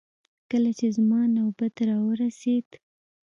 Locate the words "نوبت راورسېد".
1.37-2.67